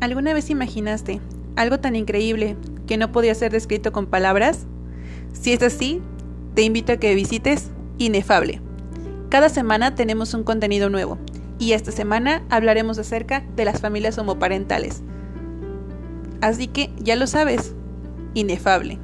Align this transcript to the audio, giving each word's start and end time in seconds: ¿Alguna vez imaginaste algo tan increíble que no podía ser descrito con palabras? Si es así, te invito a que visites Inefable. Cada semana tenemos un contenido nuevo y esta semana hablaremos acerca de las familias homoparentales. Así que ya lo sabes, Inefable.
¿Alguna 0.00 0.32
vez 0.32 0.48
imaginaste 0.50 1.20
algo 1.56 1.80
tan 1.80 1.96
increíble 1.96 2.56
que 2.86 2.96
no 2.96 3.10
podía 3.10 3.34
ser 3.34 3.50
descrito 3.50 3.92
con 3.92 4.06
palabras? 4.06 4.66
Si 5.32 5.52
es 5.52 5.62
así, 5.62 6.00
te 6.54 6.62
invito 6.62 6.92
a 6.92 6.96
que 6.98 7.14
visites 7.14 7.70
Inefable. 7.98 8.60
Cada 9.28 9.48
semana 9.48 9.96
tenemos 9.96 10.34
un 10.34 10.44
contenido 10.44 10.88
nuevo 10.88 11.18
y 11.58 11.72
esta 11.72 11.90
semana 11.90 12.44
hablaremos 12.48 12.98
acerca 12.98 13.44
de 13.56 13.64
las 13.64 13.80
familias 13.80 14.18
homoparentales. 14.18 15.02
Así 16.40 16.68
que 16.68 16.92
ya 16.98 17.16
lo 17.16 17.26
sabes, 17.26 17.74
Inefable. 18.34 19.00